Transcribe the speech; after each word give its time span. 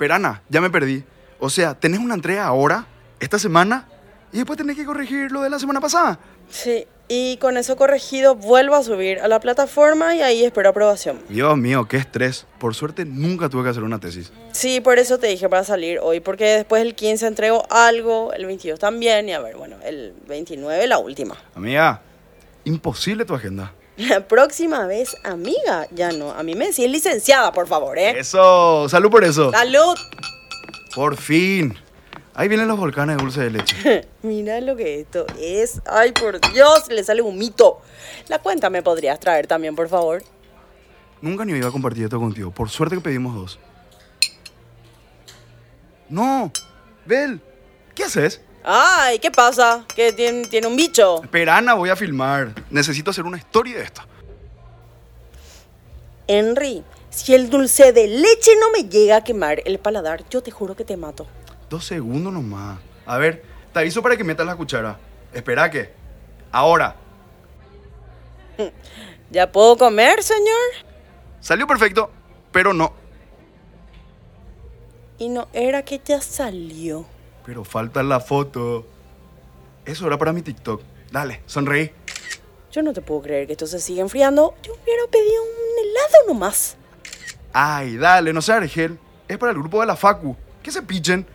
Pero 0.00 0.14
Ana, 0.14 0.42
ya 0.48 0.62
me 0.62 0.70
perdí. 0.70 1.04
O 1.38 1.50
sea, 1.50 1.74
tenés 1.74 2.00
una 2.00 2.14
entrega 2.14 2.46
ahora, 2.46 2.86
esta 3.20 3.38
semana, 3.38 3.86
y 4.32 4.38
después 4.38 4.56
tenés 4.56 4.74
que 4.74 4.86
corregir 4.86 5.30
lo 5.30 5.42
de 5.42 5.50
la 5.50 5.58
semana 5.58 5.78
pasada. 5.78 6.18
Sí, 6.48 6.86
y 7.06 7.36
con 7.36 7.58
eso 7.58 7.76
corregido 7.76 8.34
vuelvo 8.34 8.76
a 8.76 8.82
subir 8.82 9.20
a 9.20 9.28
la 9.28 9.40
plataforma 9.40 10.16
y 10.16 10.22
ahí 10.22 10.42
espero 10.42 10.70
aprobación. 10.70 11.20
Dios 11.28 11.54
mío, 11.58 11.86
qué 11.86 11.98
estrés. 11.98 12.46
Por 12.58 12.74
suerte 12.74 13.04
nunca 13.04 13.50
tuve 13.50 13.64
que 13.64 13.68
hacer 13.68 13.82
una 13.82 14.00
tesis. 14.00 14.32
Sí, 14.52 14.80
por 14.80 14.98
eso 14.98 15.18
te 15.18 15.26
dije 15.26 15.50
para 15.50 15.64
salir 15.64 15.98
hoy, 15.98 16.20
porque 16.20 16.46
después 16.46 16.80
el 16.80 16.94
15 16.94 17.26
entrego 17.26 17.66
algo, 17.68 18.32
el 18.32 18.46
22 18.46 18.78
también, 18.78 19.28
y 19.28 19.34
a 19.34 19.40
ver, 19.40 19.58
bueno, 19.58 19.76
el 19.84 20.14
29 20.26 20.86
la 20.86 20.96
última. 20.96 21.36
Amiga, 21.54 22.00
imposible 22.64 23.26
tu 23.26 23.34
agenda. 23.34 23.74
La 24.08 24.26
próxima 24.26 24.86
vez, 24.86 25.14
amiga, 25.24 25.86
ya 25.90 26.10
no. 26.10 26.30
A 26.30 26.42
mí 26.42 26.54
me 26.54 26.68
decís 26.68 26.90
licenciada, 26.90 27.52
por 27.52 27.66
favor, 27.66 27.98
¿eh? 27.98 28.18
Eso, 28.18 28.88
salud 28.88 29.10
por 29.10 29.24
eso. 29.24 29.50
¡Salud! 29.50 29.94
Por 30.94 31.18
fin. 31.18 31.76
Ahí 32.32 32.48
vienen 32.48 32.66
los 32.66 32.78
volcanes 32.78 33.18
de 33.18 33.22
dulce 33.22 33.40
de 33.42 33.50
leche. 33.50 34.08
Mira 34.22 34.58
lo 34.62 34.74
que 34.74 35.00
esto 35.00 35.26
es. 35.38 35.82
Ay, 35.84 36.12
por 36.12 36.40
Dios, 36.52 36.88
le 36.88 37.04
sale 37.04 37.20
un 37.20 37.36
mito. 37.36 37.82
La 38.28 38.38
cuenta 38.38 38.70
me 38.70 38.82
podrías 38.82 39.20
traer 39.20 39.46
también, 39.46 39.76
por 39.76 39.90
favor. 39.90 40.22
Nunca 41.20 41.44
ni 41.44 41.52
iba 41.52 41.68
a 41.68 41.72
compartir 41.72 42.04
esto 42.04 42.18
contigo. 42.18 42.50
Por 42.50 42.70
suerte 42.70 42.94
que 42.94 43.02
pedimos 43.02 43.34
dos. 43.34 43.58
No, 46.08 46.50
Bel, 47.04 47.38
¿qué 47.94 48.04
haces? 48.04 48.40
Ay, 48.62 49.18
¿qué 49.18 49.30
pasa? 49.30 49.84
¿Que 49.94 50.12
tiene, 50.12 50.46
tiene 50.46 50.66
un 50.66 50.76
bicho? 50.76 51.22
Espera, 51.22 51.56
Ana, 51.56 51.74
voy 51.74 51.88
a 51.90 51.96
filmar. 51.96 52.54
Necesito 52.70 53.10
hacer 53.10 53.24
una 53.24 53.38
historia 53.38 53.78
de 53.78 53.84
esto. 53.84 54.02
Henry, 56.26 56.84
si 57.08 57.34
el 57.34 57.50
dulce 57.50 57.92
de 57.92 58.06
leche 58.06 58.52
no 58.60 58.70
me 58.70 58.88
llega 58.88 59.16
a 59.16 59.24
quemar 59.24 59.62
el 59.64 59.78
paladar, 59.78 60.24
yo 60.28 60.42
te 60.42 60.50
juro 60.50 60.76
que 60.76 60.84
te 60.84 60.96
mato. 60.96 61.26
Dos 61.68 61.84
segundos 61.84 62.32
nomás. 62.32 62.78
A 63.06 63.18
ver, 63.18 63.42
te 63.72 63.80
aviso 63.80 64.02
para 64.02 64.16
que 64.16 64.24
metas 64.24 64.46
la 64.46 64.56
cuchara. 64.56 64.98
Espera 65.32 65.70
que. 65.70 65.92
Ahora. 66.52 66.94
¿Ya 69.30 69.50
puedo 69.50 69.76
comer, 69.76 70.22
señor? 70.22 70.86
Salió 71.40 71.66
perfecto, 71.66 72.10
pero 72.52 72.72
no. 72.72 72.92
Y 75.18 75.28
no 75.28 75.48
era 75.52 75.82
que 75.82 76.00
ya 76.04 76.20
salió. 76.20 77.06
Pero 77.44 77.64
falta 77.64 78.02
la 78.02 78.20
foto. 78.20 78.86
Eso 79.84 80.06
era 80.06 80.18
para 80.18 80.32
mi 80.32 80.42
TikTok. 80.42 80.82
Dale, 81.10 81.42
sonreí. 81.46 81.92
Yo 82.70 82.82
no 82.82 82.92
te 82.92 83.02
puedo 83.02 83.22
creer 83.22 83.46
que 83.46 83.52
esto 83.52 83.66
se 83.66 83.80
siga 83.80 84.02
enfriando. 84.02 84.54
Yo 84.62 84.74
hubiera 84.74 85.02
pedido 85.10 85.42
un 85.42 85.88
helado 85.88 86.26
nomás. 86.28 86.76
Ay, 87.52 87.96
dale, 87.96 88.32
no 88.32 88.40
sé, 88.40 88.52
Argel. 88.52 88.98
Es 89.26 89.38
para 89.38 89.52
el 89.52 89.58
grupo 89.58 89.80
de 89.80 89.86
la 89.86 89.96
Facu. 89.96 90.36
Que 90.62 90.70
se 90.70 90.82
pichen. 90.82 91.26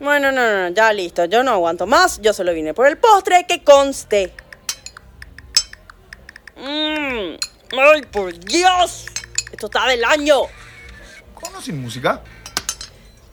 Bueno, 0.00 0.30
no, 0.30 0.42
no, 0.42 0.68
no, 0.68 0.74
ya 0.74 0.92
listo. 0.92 1.24
Yo 1.24 1.42
no 1.42 1.52
aguanto 1.52 1.86
más. 1.86 2.20
Yo 2.20 2.32
solo 2.32 2.52
vine 2.52 2.74
por 2.74 2.86
el 2.86 2.98
postre, 2.98 3.46
que 3.48 3.64
conste. 3.64 4.32
Mmm. 6.56 7.36
¡Ay, 7.76 8.02
por 8.12 8.38
Dios! 8.38 9.06
Esto 9.50 9.66
está 9.66 9.88
del 9.88 10.04
año. 10.04 10.42
¿Con 11.34 11.54
o 11.54 11.60
sin 11.60 11.80
música? 11.80 12.22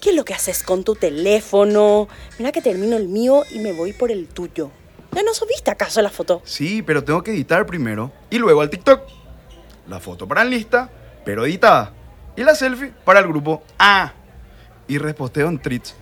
¿Qué 0.01 0.09
es 0.09 0.15
lo 0.15 0.25
que 0.25 0.33
haces 0.33 0.63
con 0.63 0.83
tu 0.83 0.95
teléfono? 0.95 2.07
Mira 2.39 2.51
que 2.51 2.63
termino 2.63 2.97
el 2.97 3.07
mío 3.07 3.43
y 3.51 3.59
me 3.59 3.71
voy 3.71 3.93
por 3.93 4.09
el 4.09 4.27
tuyo. 4.27 4.71
¿Ya 5.13 5.21
no 5.21 5.31
subiste 5.35 5.69
acaso 5.69 6.01
la 6.01 6.09
foto? 6.09 6.41
Sí, 6.43 6.81
pero 6.81 7.03
tengo 7.03 7.21
que 7.21 7.29
editar 7.29 7.67
primero. 7.67 8.11
Y 8.31 8.39
luego 8.39 8.61
al 8.61 8.71
TikTok. 8.71 9.03
La 9.87 9.99
foto 9.99 10.27
para 10.27 10.41
en 10.41 10.49
lista, 10.49 10.89
pero 11.23 11.45
editada. 11.45 11.93
Y 12.35 12.43
la 12.43 12.55
selfie 12.55 12.91
para 13.05 13.19
el 13.19 13.27
grupo. 13.27 13.61
Ah. 13.77 14.13
Y 14.87 14.97
reposteo 14.97 15.47
en 15.47 15.61
Trits. 15.61 15.93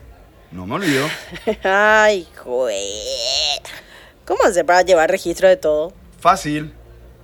No 0.54 0.66
me 0.66 0.76
olvido. 0.76 1.06
Ay, 1.64 2.26
joder. 2.38 3.62
¿Cómo 4.26 4.46
hacer 4.46 4.66
para 4.66 4.82
llevar 4.84 5.12
registro 5.12 5.50
de 5.50 5.58
todo? 5.58 5.92
Fácil. 6.22 6.74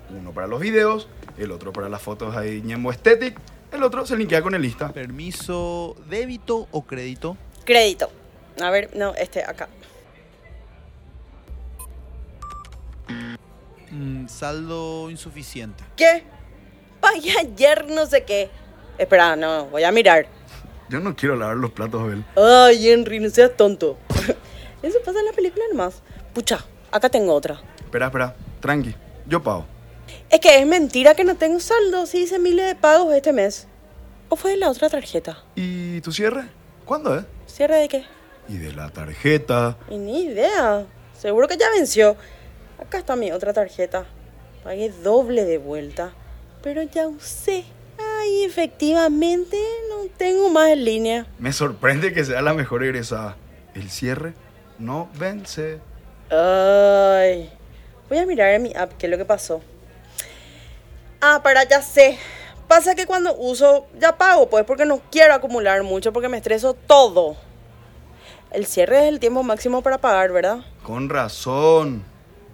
Uno 0.10 0.34
para 0.34 0.48
los 0.48 0.60
videos, 0.60 1.08
el 1.38 1.52
otro 1.52 1.72
para 1.72 1.88
las 1.88 2.02
fotos 2.02 2.36
ahí 2.36 2.62
Ñembo 2.62 2.92
Aesthetic, 2.92 3.40
el 3.76 3.84
otro 3.84 4.06
se 4.06 4.18
linkea 4.18 4.42
con 4.42 4.56
el 4.56 4.62
lista. 4.62 4.90
Permiso, 4.90 5.96
débito 6.10 6.68
o 6.72 6.84
crédito. 6.84 7.38
Crédito. 7.66 8.10
A 8.62 8.70
ver, 8.70 8.90
no, 8.96 9.14
este, 9.16 9.44
acá. 9.44 9.68
Mm, 13.92 14.28
saldo 14.28 15.10
insuficiente. 15.10 15.84
¿Qué? 15.96 16.24
Pagué 17.00 17.38
ayer 17.40 17.86
no 17.90 18.06
sé 18.06 18.24
qué. 18.24 18.50
Espera, 18.98 19.36
no, 19.36 19.66
voy 19.68 19.84
a 19.84 19.92
mirar. 19.92 20.28
Yo 20.90 21.00
no 21.00 21.16
quiero 21.16 21.36
lavar 21.36 21.58
los 21.58 21.72
platos, 21.72 22.08
Bel. 22.08 22.24
Ay, 22.36 22.90
Henry, 22.90 23.20
no 23.20 23.30
seas 23.30 23.56
tonto. 23.58 23.98
Eso 24.82 25.00
pasa 25.04 25.20
en 25.20 25.26
la 25.26 25.34
película 25.34 25.66
nomás. 25.70 26.02
Pucha, 26.34 26.64
acá 26.92 27.10
tengo 27.10 27.34
otra. 27.34 27.62
Espera, 27.80 28.08
espera, 28.08 28.36
tranqui, 28.60 28.96
yo 29.28 29.42
pago. 29.42 29.66
Es 30.30 30.40
que 30.40 30.60
es 30.60 30.68
mentira 30.68 31.16
que 31.16 31.24
no 31.24 31.36
tengo 31.36 31.60
saldo 31.60 32.06
si 32.06 32.24
hice 32.24 32.40
miles 32.40 32.66
de 32.66 32.76
pagos 32.76 33.14
este 33.14 33.34
mes. 33.34 33.68
¿O 34.30 34.36
fue 34.36 34.52
de 34.52 34.58
la 34.58 34.70
otra 34.70 34.90
tarjeta? 34.90 35.44
¿Y 35.56 36.02
tu 36.02 36.12
cierre? 36.12 36.46
¿Cuándo 36.84 37.18
es? 37.18 37.26
¿Cierre 37.46 37.78
de 37.78 37.88
qué? 37.88 38.06
Y 38.48 38.58
de 38.58 38.74
la 38.74 38.90
tarjeta. 38.90 39.78
Y 39.90 39.98
ni 39.98 40.24
idea. 40.26 40.86
Seguro 41.18 41.48
que 41.48 41.58
ya 41.58 41.70
venció. 41.72 42.16
Acá 42.80 42.98
está 42.98 43.16
mi 43.16 43.32
otra 43.32 43.54
tarjeta. 43.54 44.06
Pagué 44.64 44.90
doble 45.04 45.46
de 45.46 45.58
vuelta. 45.58 46.14
Pero 46.62 46.82
ya 46.84 47.08
usé. 47.08 47.64
Ay, 47.98 48.44
efectivamente, 48.44 49.58
no 49.90 50.08
tengo 50.18 50.50
más 50.50 50.70
en 50.70 50.86
línea. 50.86 51.28
Me 51.40 51.54
sorprende 51.54 52.14
que 52.14 52.26
sea 52.26 52.42
la 52.42 52.54
mejor 52.54 52.84
egresada. 52.84 53.38
El 53.74 53.90
cierre 53.90 54.34
no 54.80 55.10
vence. 55.18 55.80
Ay. 56.30 57.52
Voy 58.10 58.18
a 58.18 58.26
mirar 58.26 58.50
en 58.52 58.64
mi 58.64 58.74
app 58.76 58.94
qué 58.98 59.06
es 59.08 59.12
lo 59.12 59.18
que 59.18 59.26
pasó. 59.26 59.62
Ah, 61.28 61.42
para 61.42 61.64
ya 61.64 61.82
sé. 61.82 62.20
Pasa 62.68 62.94
que 62.94 63.08
cuando 63.08 63.36
uso 63.36 63.88
ya 64.00 64.16
pago, 64.16 64.48
pues 64.48 64.64
porque 64.64 64.86
no 64.86 65.02
quiero 65.12 65.34
acumular 65.34 65.82
mucho 65.82 66.14
porque 66.14 66.30
me 66.30 66.38
estreso 66.38 66.76
todo. 66.76 67.36
El 68.52 68.68
cierre 68.68 69.00
es 69.00 69.10
el 69.10 69.20
tiempo 69.20 69.42
máximo 69.42 69.82
para 69.82 69.98
pagar, 69.98 70.32
¿verdad? 70.32 70.60
Con 70.84 71.10
razón. 71.10 72.04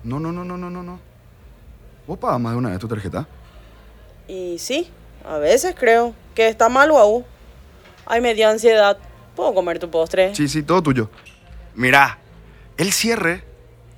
No, 0.05 0.21
no, 0.21 0.31
no, 0.31 0.45
no, 0.45 0.55
no, 0.55 0.69
no, 0.69 0.83
no. 0.83 0.99
¿Vos 2.07 2.17
pagas 2.17 2.39
más 2.39 2.53
de 2.53 2.59
una 2.59 2.69
vez 2.69 2.79
tu 2.79 2.87
tarjeta? 2.87 3.27
Y 4.29 4.57
sí, 4.57 4.89
a 5.25 5.37
veces 5.37 5.75
creo 5.77 6.15
que 6.33 6.47
está 6.47 6.69
mal, 6.69 6.91
guau. 6.91 7.25
Ay, 8.05 8.21
me 8.21 8.33
dio 8.33 8.47
ansiedad. 8.47 8.97
¿Puedo 9.35 9.53
comer 9.53 9.79
tu 9.79 9.89
postre? 9.91 10.33
Sí, 10.33 10.47
sí, 10.47 10.63
todo 10.63 10.81
tuyo. 10.81 11.09
Mirá, 11.75 12.19
el 12.77 12.93
cierre 12.93 13.43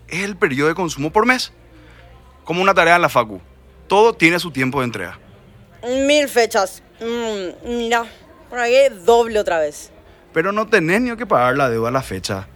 es 0.08 0.24
el 0.24 0.36
periodo 0.36 0.70
de 0.70 0.76
consumo 0.76 1.12
por 1.12 1.28
mes. 1.28 1.52
Como 2.44 2.64
una 2.64 2.74
tarea 2.74 2.96
en 2.96 3.04
la 3.04 3.10
facu. 3.10 3.40
Todo 3.94 4.12
tiene 4.12 4.40
su 4.40 4.50
tiempo 4.50 4.80
de 4.80 4.86
entrega. 4.86 5.20
Mil 5.84 6.28
fechas. 6.28 6.82
Mm, 7.00 7.78
mira, 7.78 8.04
pagué 8.50 8.90
doble 8.90 9.38
otra 9.38 9.60
vez. 9.60 9.92
Pero 10.34 10.52
no 10.52 10.68
tenés 10.68 11.00
ni 11.02 11.16
que 11.16 11.28
pagar 11.28 11.56
la 11.56 11.70
deuda 11.70 11.90
a 11.90 11.92
la 11.92 12.02
fecha. 12.02 12.48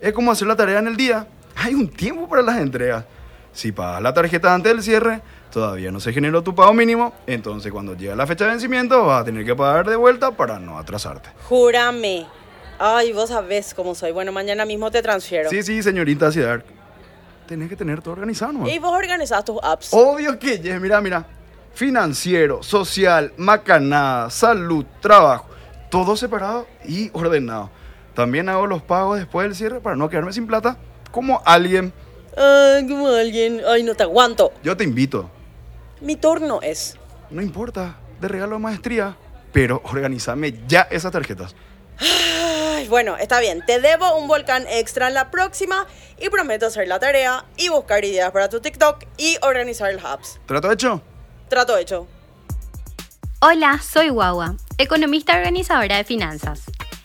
Es 0.00 0.12
como 0.12 0.30
hacer 0.30 0.46
la 0.46 0.54
tarea 0.54 0.78
en 0.78 0.86
el 0.86 0.96
día. 0.96 1.26
Hay 1.56 1.74
un 1.74 1.88
tiempo 1.88 2.28
para 2.28 2.42
las 2.42 2.58
entregas. 2.58 3.04
Si 3.52 3.72
pagas 3.72 4.00
la 4.00 4.14
tarjeta 4.14 4.54
antes 4.54 4.72
del 4.72 4.84
cierre, 4.84 5.20
todavía 5.50 5.90
no 5.90 5.98
se 5.98 6.12
generó 6.12 6.44
tu 6.44 6.54
pago 6.54 6.72
mínimo, 6.72 7.12
entonces 7.26 7.72
cuando 7.72 7.96
llega 7.96 8.14
la 8.14 8.28
fecha 8.28 8.44
de 8.44 8.50
vencimiento 8.52 9.04
vas 9.04 9.22
a 9.22 9.24
tener 9.24 9.44
que 9.44 9.56
pagar 9.56 9.84
de 9.84 9.96
vuelta 9.96 10.30
para 10.30 10.60
no 10.60 10.78
atrasarte. 10.78 11.30
Júrame. 11.48 12.24
Ay, 12.78 13.12
vos 13.12 13.30
sabés 13.30 13.74
cómo 13.74 13.96
soy. 13.96 14.12
Bueno, 14.12 14.30
mañana 14.30 14.64
mismo 14.64 14.92
te 14.92 15.02
transfiero. 15.02 15.50
Sí, 15.50 15.64
sí, 15.64 15.82
señorita 15.82 16.30
Ciudad. 16.30 16.62
Tenés 17.48 17.70
que 17.70 17.76
tener 17.76 18.02
todo 18.02 18.12
organizado, 18.12 18.52
¿no? 18.52 18.68
Y 18.68 18.78
vos 18.78 18.92
organizás 18.92 19.42
tus 19.42 19.58
apps. 19.62 19.88
Obvio 19.92 20.38
que, 20.38 20.58
yes, 20.58 20.78
mira, 20.78 21.00
mira. 21.00 21.24
Financiero, 21.72 22.62
social, 22.62 23.32
macanada, 23.38 24.28
salud, 24.28 24.84
trabajo. 25.00 25.46
Todo 25.90 26.14
separado 26.14 26.66
y 26.84 27.08
ordenado. 27.14 27.70
También 28.12 28.50
hago 28.50 28.66
los 28.66 28.82
pagos 28.82 29.18
después 29.18 29.46
del 29.46 29.56
cierre 29.56 29.80
para 29.80 29.96
no 29.96 30.10
quedarme 30.10 30.34
sin 30.34 30.46
plata 30.46 30.76
como 31.10 31.40
alguien. 31.46 31.90
Ay, 32.36 32.86
como 32.86 33.08
alguien. 33.08 33.62
Ay, 33.66 33.82
no 33.82 33.94
te 33.94 34.02
aguanto. 34.02 34.52
Yo 34.62 34.76
te 34.76 34.84
invito. 34.84 35.30
Mi 36.02 36.16
turno 36.16 36.60
es. 36.60 36.98
No 37.30 37.40
importa, 37.40 37.96
de 38.20 38.28
regalo 38.28 38.56
de 38.56 38.62
maestría. 38.62 39.16
Pero 39.52 39.80
organízame 39.84 40.54
ya 40.68 40.82
esas 40.90 41.12
tarjetas. 41.12 41.54
Ay, 42.88 42.90
bueno, 42.90 43.18
está 43.18 43.38
bien. 43.38 43.62
Te 43.66 43.80
debo 43.80 44.16
un 44.16 44.28
volcán 44.28 44.64
extra 44.66 45.08
en 45.08 45.14
la 45.14 45.30
próxima 45.30 45.86
y 46.18 46.30
prometo 46.30 46.68
hacer 46.68 46.88
la 46.88 46.98
tarea 46.98 47.44
y 47.58 47.68
buscar 47.68 48.02
ideas 48.02 48.32
para 48.32 48.48
tu 48.48 48.60
TikTok 48.60 49.04
y 49.18 49.36
organizar 49.42 49.90
el 49.90 49.98
hubs. 49.98 50.40
¿Trato 50.46 50.72
hecho? 50.72 51.02
Trato 51.50 51.76
hecho. 51.76 52.06
Hola, 53.40 53.78
soy 53.82 54.08
Guagua, 54.08 54.56
economista 54.78 55.36
organizadora 55.36 55.98
de 55.98 56.04
finanzas. 56.04 56.62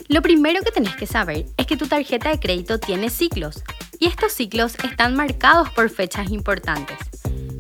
Lo 0.08 0.22
primero 0.22 0.62
que 0.62 0.72
tenés 0.72 0.96
que 0.96 1.06
saber 1.06 1.48
es 1.58 1.68
que 1.68 1.76
tu 1.76 1.86
tarjeta 1.86 2.30
de 2.30 2.40
crédito 2.40 2.80
tiene 2.80 3.10
ciclos 3.10 3.62
y 4.00 4.08
estos 4.08 4.32
ciclos 4.32 4.76
están 4.86 5.18
marcados 5.18 5.70
por 5.72 5.90
fechas 5.90 6.32
importantes. 6.32 6.98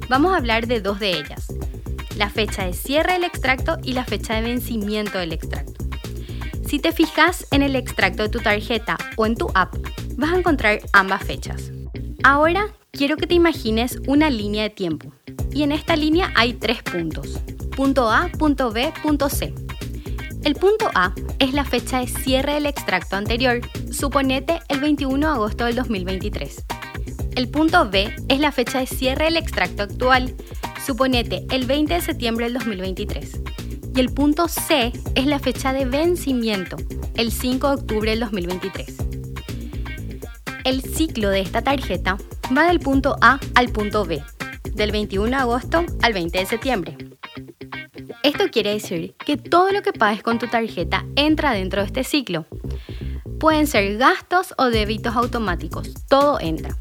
Vamos 0.07 0.31
a 0.31 0.37
hablar 0.37 0.67
de 0.67 0.79
dos 0.79 1.01
de 1.01 1.11
ellas, 1.11 1.47
la 2.15 2.29
fecha 2.29 2.63
de 2.63 2.71
cierre 2.71 3.13
del 3.13 3.25
extracto 3.25 3.79
y 3.83 3.91
la 3.91 4.05
fecha 4.05 4.35
de 4.35 4.43
vencimiento 4.43 5.17
del 5.17 5.33
extracto. 5.33 5.82
Si 6.73 6.79
te 6.79 6.91
fijas 6.91 7.45
en 7.51 7.61
el 7.61 7.75
extracto 7.75 8.23
de 8.23 8.29
tu 8.29 8.39
tarjeta 8.39 8.97
o 9.15 9.27
en 9.27 9.35
tu 9.35 9.47
app, 9.53 9.75
vas 10.17 10.31
a 10.31 10.37
encontrar 10.37 10.79
ambas 10.91 11.23
fechas. 11.23 11.71
Ahora 12.23 12.73
quiero 12.89 13.15
que 13.15 13.27
te 13.27 13.35
imagines 13.35 13.99
una 14.07 14.31
línea 14.31 14.63
de 14.63 14.69
tiempo. 14.71 15.13
Y 15.51 15.61
en 15.61 15.71
esta 15.71 15.95
línea 15.95 16.33
hay 16.35 16.53
tres 16.53 16.81
puntos. 16.81 17.39
Punto 17.75 18.09
A, 18.09 18.27
punto 18.39 18.71
B, 18.71 18.91
punto 19.03 19.29
C. 19.29 19.53
El 20.43 20.55
punto 20.55 20.89
A 20.95 21.13
es 21.37 21.53
la 21.53 21.63
fecha 21.63 21.99
de 21.99 22.07
cierre 22.07 22.55
del 22.55 22.65
extracto 22.65 23.17
anterior, 23.17 23.61
suponete 23.91 24.59
el 24.67 24.79
21 24.79 25.27
de 25.27 25.31
agosto 25.31 25.65
del 25.65 25.75
2023. 25.75 26.65
El 27.35 27.49
punto 27.49 27.87
B 27.87 28.15
es 28.29 28.39
la 28.39 28.51
fecha 28.51 28.79
de 28.79 28.87
cierre 28.87 29.25
del 29.25 29.37
extracto 29.37 29.83
actual, 29.83 30.33
suponete 30.83 31.45
el 31.51 31.67
20 31.67 31.93
de 31.93 32.01
septiembre 32.01 32.45
del 32.45 32.55
2023. 32.55 33.41
Y 33.95 33.99
el 33.99 34.11
punto 34.11 34.47
C 34.47 34.91
es 35.13 35.25
la 35.27 35.37
fecha 35.37 35.71
de 35.71 35.85
vencimiento, 35.85 36.77
el 37.15 37.31
5 37.31 37.67
de 37.67 37.73
octubre 37.75 38.09
del 38.09 38.21
2023. 38.21 38.97
El 40.63 40.81
ciclo 40.81 41.29
de 41.29 41.41
esta 41.41 41.61
tarjeta 41.61 42.17
va 42.57 42.67
del 42.67 42.79
punto 42.79 43.17
A 43.21 43.39
al 43.53 43.69
punto 43.69 44.05
B, 44.05 44.23
del 44.73 44.91
21 44.91 45.27
de 45.27 45.35
agosto 45.35 45.85
al 46.01 46.13
20 46.13 46.39
de 46.39 46.45
septiembre. 46.45 46.97
Esto 48.23 48.45
quiere 48.51 48.73
decir 48.73 49.13
que 49.23 49.37
todo 49.37 49.71
lo 49.71 49.81
que 49.81 49.93
pagues 49.93 50.23
con 50.23 50.39
tu 50.39 50.47
tarjeta 50.47 51.05
entra 51.15 51.51
dentro 51.51 51.81
de 51.81 51.87
este 51.87 52.03
ciclo. 52.03 52.45
Pueden 53.39 53.67
ser 53.67 53.97
gastos 53.97 54.55
o 54.57 54.69
débitos 54.69 55.15
automáticos, 55.15 55.93
todo 56.07 56.39
entra. 56.39 56.75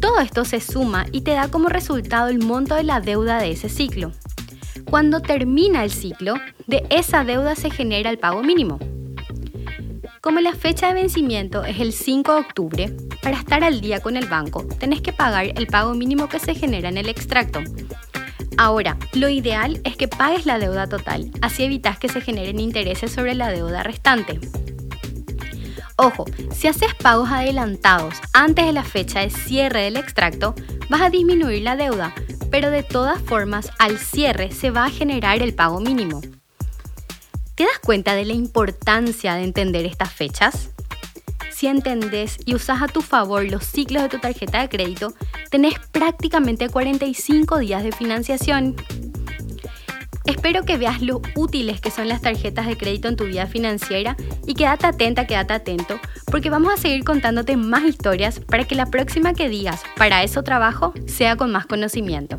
Todo 0.00 0.18
esto 0.18 0.44
se 0.44 0.60
suma 0.60 1.06
y 1.12 1.20
te 1.20 1.32
da 1.32 1.48
como 1.48 1.68
resultado 1.68 2.28
el 2.28 2.40
monto 2.40 2.74
de 2.74 2.82
la 2.82 3.00
deuda 3.00 3.38
de 3.38 3.52
ese 3.52 3.68
ciclo. 3.68 4.12
Cuando 4.84 5.20
termina 5.20 5.84
el 5.84 5.90
ciclo, 5.90 6.34
de 6.66 6.84
esa 6.90 7.24
deuda 7.24 7.54
se 7.54 7.70
genera 7.70 8.10
el 8.10 8.18
pago 8.18 8.42
mínimo. 8.42 8.78
Como 10.20 10.40
la 10.40 10.54
fecha 10.54 10.88
de 10.88 10.94
vencimiento 10.94 11.64
es 11.64 11.80
el 11.80 11.92
5 11.92 12.34
de 12.34 12.40
octubre, 12.40 12.96
para 13.22 13.36
estar 13.38 13.64
al 13.64 13.80
día 13.80 14.00
con 14.00 14.16
el 14.16 14.26
banco 14.26 14.66
tenés 14.78 15.00
que 15.00 15.12
pagar 15.12 15.46
el 15.54 15.66
pago 15.66 15.94
mínimo 15.94 16.28
que 16.28 16.38
se 16.38 16.54
genera 16.54 16.88
en 16.88 16.98
el 16.98 17.08
extracto, 17.08 17.60
Ahora, 18.62 18.98
lo 19.14 19.30
ideal 19.30 19.80
es 19.84 19.96
que 19.96 20.06
pagues 20.06 20.44
la 20.44 20.58
deuda 20.58 20.86
total, 20.86 21.30
así 21.40 21.64
evitas 21.64 21.98
que 21.98 22.10
se 22.10 22.20
generen 22.20 22.60
intereses 22.60 23.10
sobre 23.10 23.34
la 23.34 23.48
deuda 23.48 23.82
restante. 23.82 24.38
Ojo, 25.96 26.26
si 26.52 26.68
haces 26.68 26.94
pagos 26.94 27.30
adelantados 27.30 28.16
antes 28.34 28.66
de 28.66 28.74
la 28.74 28.84
fecha 28.84 29.20
de 29.20 29.30
cierre 29.30 29.84
del 29.84 29.96
extracto, 29.96 30.54
vas 30.90 31.00
a 31.00 31.08
disminuir 31.08 31.62
la 31.62 31.74
deuda, 31.74 32.14
pero 32.50 32.70
de 32.70 32.82
todas 32.82 33.20
formas 33.20 33.70
al 33.78 33.98
cierre 33.98 34.52
se 34.52 34.70
va 34.70 34.86
a 34.86 34.90
generar 34.90 35.42
el 35.42 35.54
pago 35.54 35.80
mínimo. 35.80 36.20
¿Te 37.54 37.64
das 37.64 37.78
cuenta 37.84 38.14
de 38.14 38.24
la 38.24 38.32
importancia 38.32 39.34
de 39.34 39.44
entender 39.44 39.84
estas 39.86 40.12
fechas? 40.12 40.70
Si 41.52 41.66
entendés 41.66 42.38
y 42.46 42.54
usas 42.54 42.80
a 42.80 42.88
tu 42.88 43.02
favor 43.02 43.44
los 43.44 43.64
ciclos 43.64 44.02
de 44.02 44.08
tu 44.08 44.18
tarjeta 44.18 44.62
de 44.62 44.70
crédito, 44.70 45.12
tenés 45.50 45.74
prácticamente 45.92 46.70
45 46.70 47.58
días 47.58 47.82
de 47.82 47.92
financiación. 47.92 48.76
Espero 50.24 50.64
que 50.64 50.76
veas 50.76 51.00
lo 51.02 51.22
útiles 51.34 51.80
que 51.80 51.90
son 51.90 52.08
las 52.08 52.20
tarjetas 52.20 52.66
de 52.66 52.76
crédito 52.76 53.08
en 53.08 53.16
tu 53.16 53.24
vida 53.24 53.46
financiera 53.46 54.16
y 54.46 54.54
quédate 54.54 54.86
atenta, 54.86 55.26
quédate 55.26 55.54
atento, 55.54 55.98
porque 56.26 56.50
vamos 56.50 56.72
a 56.72 56.76
seguir 56.76 57.04
contándote 57.04 57.56
más 57.56 57.84
historias 57.84 58.40
para 58.40 58.64
que 58.64 58.74
la 58.74 58.86
próxima 58.86 59.32
que 59.32 59.48
digas 59.48 59.82
para 59.96 60.22
eso 60.22 60.42
trabajo 60.42 60.92
sea 61.06 61.36
con 61.36 61.50
más 61.52 61.66
conocimiento. 61.66 62.38